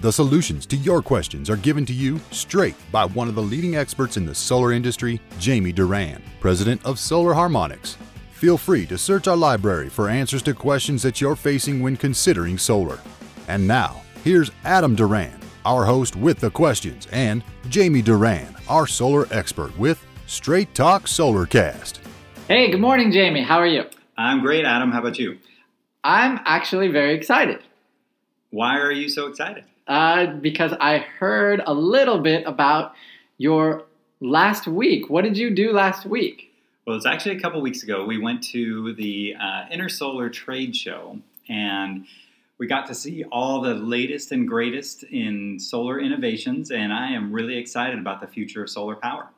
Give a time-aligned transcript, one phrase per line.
[0.00, 3.76] The solutions to your questions are given to you straight by one of the leading
[3.76, 7.96] experts in the solar industry, Jamie Duran, president of Solar Harmonics.
[8.32, 12.58] Feel free to search our library for answers to questions that you're facing when considering
[12.58, 12.98] solar.
[13.48, 19.26] And now, here's Adam Duran, our host with the questions, and Jamie Duran, our solar
[19.30, 22.00] expert with Straight Talk Solarcast.
[22.48, 23.42] Hey, good morning, Jamie.
[23.42, 23.84] How are you?
[24.18, 24.90] I'm great, Adam.
[24.90, 25.38] How about you?
[26.02, 27.60] I'm actually very excited.
[28.50, 29.64] Why are you so excited?
[29.86, 32.94] Uh, because I heard a little bit about
[33.36, 33.84] your
[34.20, 35.10] last week.
[35.10, 36.52] What did you do last week?
[36.86, 38.04] Well, it's actually a couple weeks ago.
[38.04, 41.18] We went to the uh, Intersolar Trade Show
[41.48, 42.06] and
[42.58, 47.32] we got to see all the latest and greatest in solar innovations, and I am
[47.32, 49.28] really excited about the future of solar power.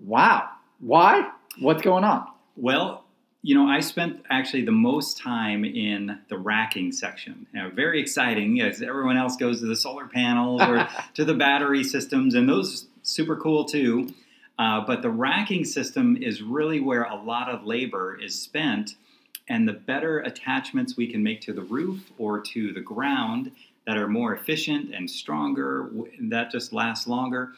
[0.00, 0.48] Wow.
[0.78, 1.30] Why?
[1.58, 2.26] What's going on?
[2.56, 3.03] Well,
[3.44, 7.46] you know, I spent actually the most time in the racking section.
[7.74, 12.34] Very exciting as everyone else goes to the solar panels or to the battery systems,
[12.34, 14.14] and those super cool too.
[14.58, 18.94] Uh, but the racking system is really where a lot of labor is spent,
[19.46, 23.52] and the better attachments we can make to the roof or to the ground
[23.86, 27.52] that are more efficient and stronger, that just lasts longer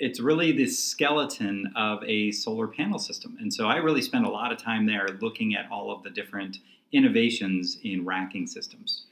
[0.00, 3.36] it's really the skeleton of a solar panel system.
[3.38, 6.10] And so I really spend a lot of time there looking at all of the
[6.10, 6.58] different
[6.92, 9.04] innovations in racking systems.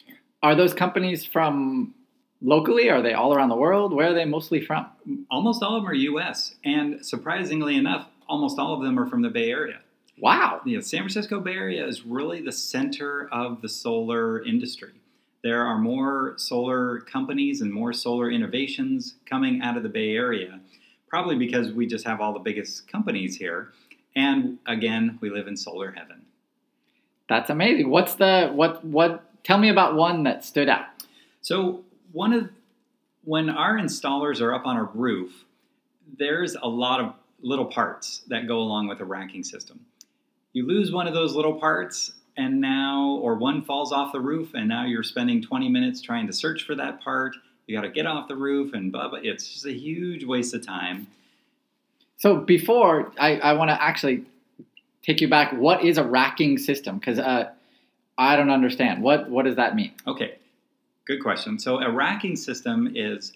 [0.43, 1.95] Are those companies from
[2.41, 2.89] locally?
[2.89, 3.93] Are they all around the world?
[3.93, 4.87] Where are they mostly from?
[5.31, 6.55] Almost all of them are US.
[6.65, 9.81] And surprisingly enough, almost all of them are from the Bay Area.
[10.21, 10.63] Wow.
[10.65, 14.93] The San Francisco Bay Area is really the center of the solar industry.
[15.43, 20.61] There are more solar companies and more solar innovations coming out of the Bay Area
[21.09, 23.73] probably because we just have all the biggest companies here.
[24.15, 26.23] And again, we live in solar heaven.
[27.29, 27.91] That's amazing.
[27.91, 30.87] What's the what what tell me about one that stood out.
[31.41, 32.51] So, one of
[33.25, 35.45] when our installers are up on a roof,
[36.19, 39.81] there's a lot of little parts that go along with a racking system.
[40.55, 44.55] You lose one of those little parts and now or one falls off the roof
[44.55, 47.35] and now you're spending 20 minutes trying to search for that part
[47.69, 49.21] you got to get off the roof and blah, blah.
[49.23, 51.07] It's just a huge waste of time.
[52.17, 54.25] So before I, I want to actually
[55.03, 56.99] take you back, what is a racking system?
[56.99, 57.51] Because uh,
[58.17, 59.03] I don't understand.
[59.03, 59.93] What what does that mean?
[60.07, 60.39] Okay,
[61.05, 61.59] good question.
[61.59, 63.35] So a racking system is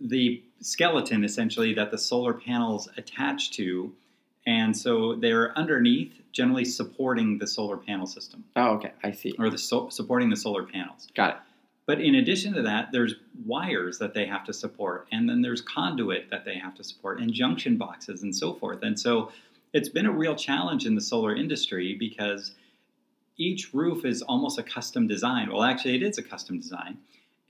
[0.00, 3.92] the skeleton essentially that the solar panels attach to,
[4.48, 8.44] and so they're underneath, generally supporting the solar panel system.
[8.56, 9.34] Oh, okay, I see.
[9.38, 11.08] Or the so- supporting the solar panels.
[11.14, 11.36] Got it.
[11.86, 13.14] But in addition to that, there's
[13.44, 17.20] wires that they have to support, and then there's conduit that they have to support,
[17.20, 18.82] and junction boxes, and so forth.
[18.82, 19.30] And so
[19.74, 22.52] it's been a real challenge in the solar industry because
[23.36, 25.52] each roof is almost a custom design.
[25.52, 26.96] Well, actually, it is a custom design.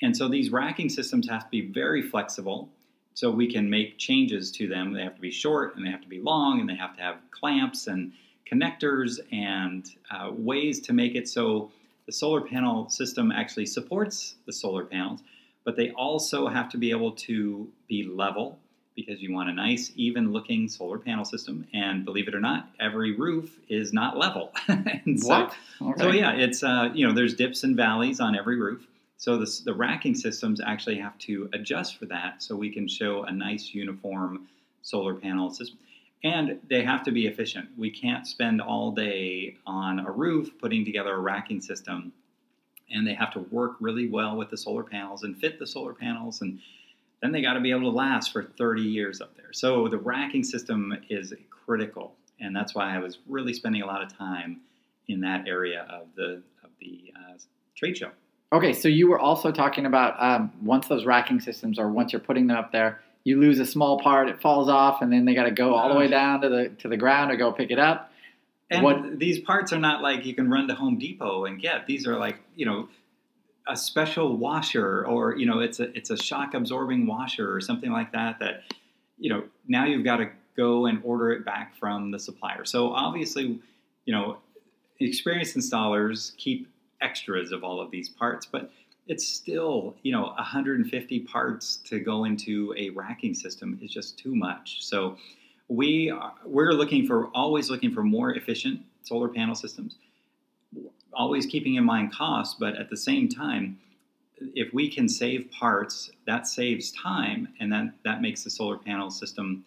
[0.02, 2.70] And so these racking systems have to be very flexible.
[3.18, 4.92] So we can make changes to them.
[4.92, 7.02] They have to be short and they have to be long and they have to
[7.02, 8.12] have clamps and
[8.48, 11.72] connectors and uh, ways to make it so
[12.06, 15.24] the solar panel system actually supports the solar panels,
[15.64, 18.56] but they also have to be able to be level
[18.94, 21.66] because you want a nice, even looking solar panel system.
[21.74, 24.52] And believe it or not, every roof is not level.
[24.68, 25.54] so, what?
[25.82, 26.02] Okay.
[26.02, 28.86] So, yeah, it's, uh, you know, there's dips and valleys on every roof.
[29.18, 33.24] So this, the racking systems actually have to adjust for that so we can show
[33.24, 34.48] a nice uniform
[34.82, 35.78] solar panel system
[36.24, 37.68] and they have to be efficient.
[37.76, 42.12] We can't spend all day on a roof putting together a racking system,
[42.90, 45.94] and they have to work really well with the solar panels and fit the solar
[45.94, 46.58] panels, and
[47.22, 49.52] then they got to be able to last for 30 years up there.
[49.52, 54.02] So the racking system is critical, and that's why I was really spending a lot
[54.02, 54.60] of time
[55.06, 57.36] in that area of the of the uh,
[57.76, 58.10] trade show.
[58.52, 62.20] Okay, so you were also talking about um, once those racking systems, or once you're
[62.20, 65.34] putting them up there, you lose a small part, it falls off, and then they
[65.34, 67.70] got to go all the way down to the to the ground to go pick
[67.70, 68.10] it up.
[68.70, 71.86] And what, these parts are not like you can run to Home Depot and get.
[71.86, 72.88] These are like you know
[73.66, 77.90] a special washer, or you know it's a it's a shock absorbing washer or something
[77.90, 78.38] like that.
[78.38, 78.62] That
[79.18, 82.64] you know now you've got to go and order it back from the supplier.
[82.64, 83.60] So obviously,
[84.06, 84.38] you know,
[84.98, 86.68] experienced installers keep
[87.00, 88.70] extras of all of these parts, but
[89.06, 94.34] it's still you know 150 parts to go into a racking system is just too
[94.34, 95.16] much so
[95.68, 99.96] we are, we're looking for always looking for more efficient solar panel systems,
[101.12, 103.78] always keeping in mind cost, but at the same time,
[104.54, 109.10] if we can save parts, that saves time, and then that makes the solar panel
[109.10, 109.64] system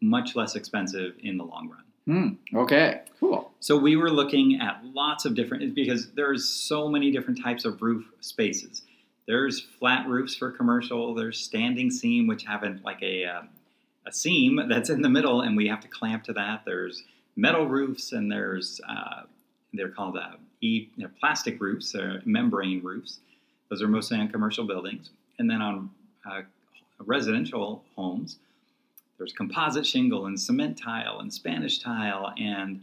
[0.00, 1.84] much less expensive in the long run.
[2.06, 2.30] Hmm.
[2.54, 3.02] Okay.
[3.20, 3.50] Cool.
[3.60, 7.80] So we were looking at lots of different because there's so many different types of
[7.80, 8.82] roof spaces.
[9.28, 11.14] There's flat roofs for commercial.
[11.14, 13.42] There's standing seam, which have like a uh,
[14.04, 16.64] a seam that's in the middle, and we have to clamp to that.
[16.64, 17.04] There's
[17.36, 19.22] metal roofs, and there's uh,
[19.72, 20.88] they're called uh, e
[21.20, 23.20] plastic roofs, or membrane roofs.
[23.70, 25.90] Those are mostly on commercial buildings, and then on
[26.28, 26.42] uh,
[26.98, 28.38] residential homes,
[29.22, 32.82] there's composite shingle and cement tile and Spanish tile and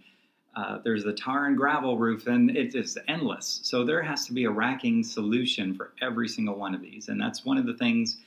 [0.55, 3.59] uh, there's the tar and gravel roof, and it's just endless.
[3.63, 7.21] So there has to be a racking solution for every single one of these, and
[7.21, 8.17] that's one of the things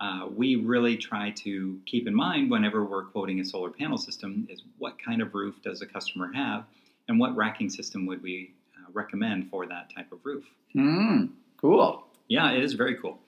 [0.00, 4.48] uh, we really try to keep in mind whenever we're quoting a solar panel system:
[4.50, 6.64] is what kind of roof does the customer have,
[7.06, 10.44] and what racking system would we uh, recommend for that type of roof?
[10.72, 11.26] Hmm.
[11.58, 12.02] Cool.
[12.28, 13.18] Yeah, it is very cool.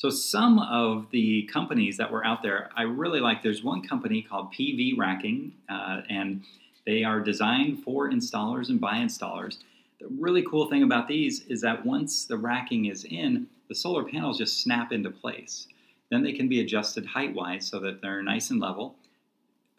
[0.00, 3.42] So some of the companies that were out there, I really like.
[3.42, 6.42] There's one company called PV Racking, uh, and
[6.86, 9.58] they are designed for installers and by installers.
[10.00, 14.02] The really cool thing about these is that once the racking is in, the solar
[14.02, 15.68] panels just snap into place.
[16.10, 18.94] Then they can be adjusted height wise so that they're nice and level.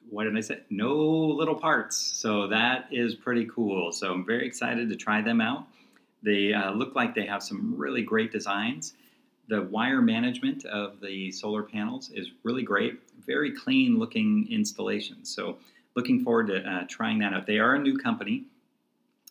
[0.08, 0.60] What did I say?
[0.70, 1.98] No little parts.
[1.98, 3.92] So that is pretty cool.
[3.92, 5.66] So I'm very excited to try them out.
[6.22, 8.94] They uh, look like they have some really great designs.
[9.48, 13.00] The wire management of the solar panels is really great.
[13.26, 15.26] Very clean looking installation.
[15.26, 15.58] So
[15.96, 17.46] looking forward to uh, trying that out.
[17.46, 18.46] They are a new company,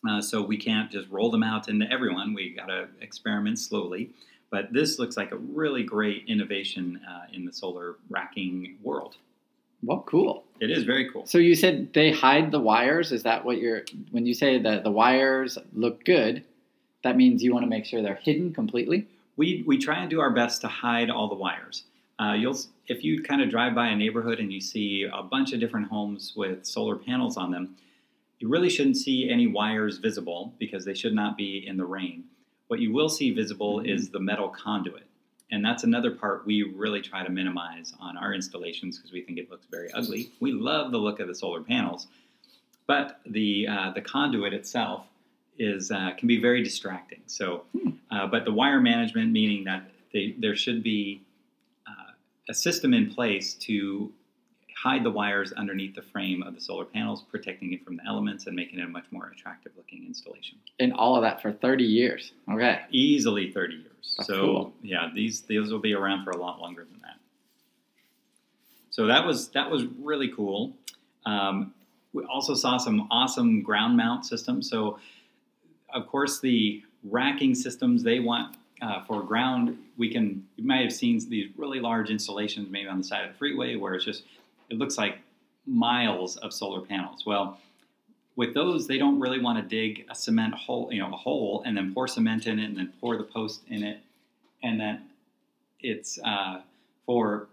[0.07, 2.33] uh, so we can't just roll them out into everyone.
[2.33, 4.11] We got to experiment slowly.
[4.51, 9.15] But this looks like a really great innovation uh, in the solar racking world.
[9.83, 10.43] Well, cool.
[10.59, 11.25] It is very cool.
[11.25, 13.11] So you said they hide the wires.
[13.11, 16.43] Is that what you're when you say that the wires look good?
[17.03, 19.07] That means you want to make sure they're hidden completely.
[19.41, 21.85] We we try and do our best to hide all the wires.
[22.19, 22.55] Uh, you'll
[22.85, 25.87] if you kind of drive by a neighborhood and you see a bunch of different
[25.87, 27.75] homes with solar panels on them,
[28.37, 32.25] you really shouldn't see any wires visible because they should not be in the rain.
[32.67, 33.89] What you will see visible mm-hmm.
[33.89, 35.07] is the metal conduit.
[35.49, 39.39] And that's another part we really try to minimize on our installations because we think
[39.39, 40.29] it looks very ugly.
[40.39, 42.05] We love the look of the solar panels,
[42.85, 45.07] but the uh, the conduit itself
[45.57, 47.21] is uh, can be very distracting.
[47.27, 47.89] So, hmm.
[48.09, 51.21] uh, but the wire management, meaning that they, there should be
[52.51, 54.11] a system in place to
[54.77, 58.47] hide the wires underneath the frame of the solar panels, protecting it from the elements
[58.47, 60.57] and making it a much more attractive looking installation.
[60.79, 62.33] And all of that for 30 years.
[62.51, 62.81] Okay.
[62.91, 64.15] Easily 30 years.
[64.17, 64.73] That's so cool.
[64.81, 67.17] yeah, these these will be around for a lot longer than that.
[68.89, 70.73] So that was that was really cool.
[71.25, 71.73] Um,
[72.13, 74.69] we also saw some awesome ground mount systems.
[74.69, 74.99] So
[75.93, 80.93] of course the racking systems they want uh, for ground, we can, you might have
[80.93, 84.23] seen these really large installations maybe on the side of the freeway where it's just,
[84.69, 85.19] it looks like
[85.67, 87.25] miles of solar panels.
[87.25, 87.59] Well,
[88.35, 91.63] with those, they don't really want to dig a cement hole, you know, a hole
[91.65, 93.99] and then pour cement in it and then pour the post in it.
[94.63, 95.03] And then
[95.79, 96.61] it's uh,
[97.05, 97.47] for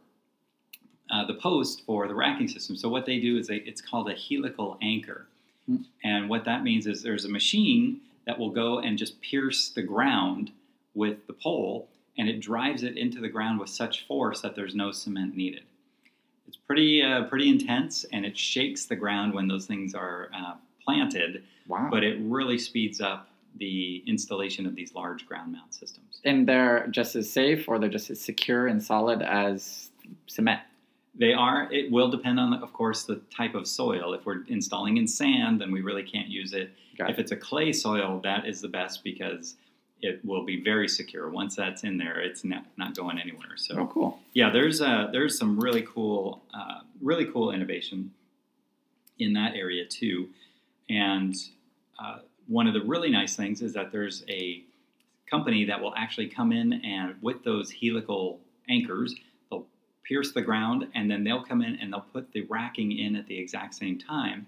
[1.11, 2.76] uh, the post for the racking system.
[2.76, 5.26] So what they do is they, it's called a helical anchor.
[5.68, 5.83] Mm-hmm.
[6.04, 9.82] And what that means is there's a machine that will go and just pierce the
[9.82, 10.52] ground
[10.94, 14.75] with the pole and it drives it into the ground with such force that there's
[14.75, 15.62] no cement needed.
[16.47, 20.54] It's pretty uh, pretty intense and it shakes the ground when those things are uh,
[20.85, 21.42] planted.
[21.66, 21.88] Wow.
[21.90, 26.20] But it really speeds up the installation of these large ground mount systems.
[26.23, 29.88] And they're just as safe or they're just as secure and solid as
[30.26, 30.61] cement.
[31.18, 31.70] They are.
[31.72, 34.14] It will depend on, of course, the type of soil.
[34.14, 36.70] If we're installing in sand, then we really can't use it.
[36.96, 39.56] Got if it's a clay soil, that is the best because
[40.00, 41.28] it will be very secure.
[41.28, 43.56] Once that's in there, it's not, not going anywhere.
[43.56, 44.20] So, oh, cool.
[44.32, 48.12] Yeah, there's uh, there's some really cool, uh, really cool innovation
[49.18, 50.28] in that area too.
[50.88, 51.34] And
[51.98, 54.62] uh, one of the really nice things is that there's a
[55.28, 59.14] company that will actually come in and with those helical anchors,
[60.09, 63.27] pierce the ground and then they'll come in and they'll put the racking in at
[63.27, 64.47] the exact same time.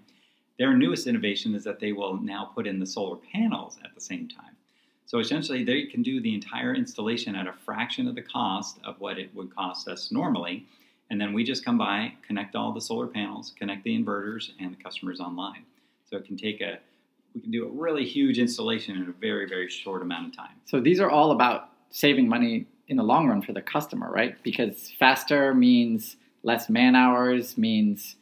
[0.57, 4.01] Their newest innovation is that they will now put in the solar panels at the
[4.01, 4.55] same time.
[5.05, 8.99] So essentially, they can do the entire installation at a fraction of the cost of
[8.99, 10.65] what it would cost us normally.
[11.09, 14.71] And then we just come by, connect all the solar panels, connect the inverters, and
[14.71, 15.65] the customer's online.
[16.09, 16.79] So it can take a,
[17.35, 20.55] we can do a really huge installation in a very, very short amount of time.
[20.65, 24.35] So these are all about saving money in the long run for the customer, right?
[24.43, 28.17] Because faster means less man hours, means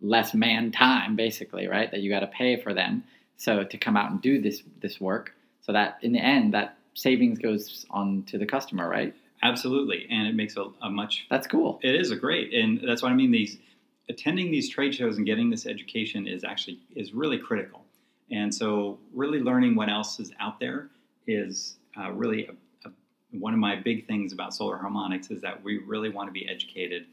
[0.00, 1.90] less man time, basically, right?
[1.90, 3.04] That you got to pay for them.
[3.36, 6.78] So to come out and do this this work, so that in the end, that
[6.94, 9.14] savings goes on to the customer, right?
[9.42, 11.26] Absolutely, and it makes a, a much.
[11.28, 11.78] That's cool.
[11.82, 13.30] It is a great, and that's what I mean.
[13.30, 13.58] These
[14.08, 17.84] attending these trade shows and getting this education is actually is really critical.
[18.30, 20.88] And so, really learning what else is out there
[21.26, 22.54] is uh, really a, a,
[23.32, 26.48] one of my big things about Solar Harmonics is that we really want to be
[26.48, 27.06] educated.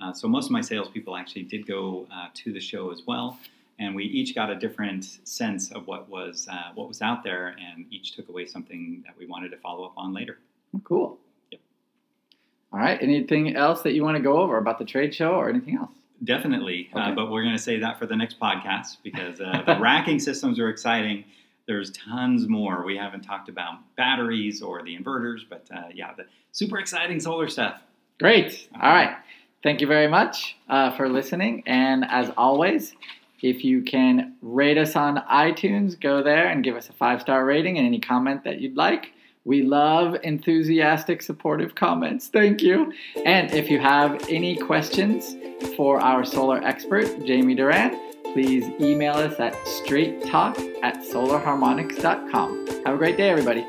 [0.00, 3.38] Uh, so most of my salespeople actually did go uh, to the show as well,
[3.78, 7.48] and we each got a different sense of what was uh, what was out there,
[7.48, 10.38] and each took away something that we wanted to follow up on later.
[10.84, 11.18] Cool.
[11.50, 11.60] Yep.
[12.72, 12.98] All right.
[13.00, 15.90] Anything else that you want to go over about the trade show or anything else?
[16.24, 17.14] Definitely, uh, okay.
[17.14, 20.58] but we're going to say that for the next podcast because uh, the racking systems
[20.60, 21.24] are exciting.
[21.66, 22.84] There's tons more.
[22.84, 27.48] We haven't talked about batteries or the inverters, but uh, yeah, the super exciting solar
[27.48, 27.82] stuff.
[28.18, 28.68] Great.
[28.74, 29.16] All right.
[29.62, 31.62] Thank you very much uh, for listening.
[31.66, 32.94] And as always,
[33.42, 37.44] if you can rate us on iTunes, go there and give us a five star
[37.44, 39.12] rating and any comment that you'd like.
[39.44, 42.28] We love enthusiastic, supportive comments.
[42.28, 42.92] Thank you.
[43.24, 45.36] And if you have any questions
[45.76, 52.66] for our solar expert, Jamie Duran, please email us at straighttalk at solarharmonics.com.
[52.84, 53.66] Have a great day, everybody.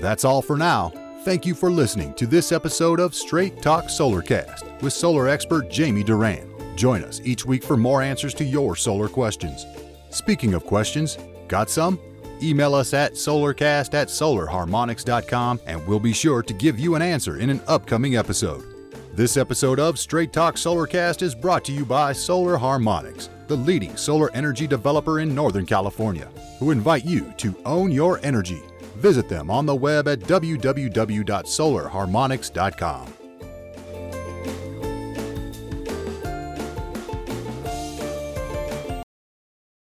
[0.00, 0.92] That's all for now.
[1.24, 6.04] Thank you for listening to this episode of Straight Talk Solarcast with solar expert Jamie
[6.04, 6.54] Duran.
[6.76, 9.66] Join us each week for more answers to your solar questions.
[10.10, 11.98] Speaking of questions, got some?
[12.40, 17.38] Email us at solarcast at solarharmonics.com and we'll be sure to give you an answer
[17.38, 18.77] in an upcoming episode.
[19.18, 23.96] This episode of Straight Talk Solarcast is brought to you by Solar Harmonics, the leading
[23.96, 26.28] solar energy developer in Northern California,
[26.60, 28.62] who invite you to own your energy.
[28.94, 33.17] Visit them on the web at www.solarharmonics.com.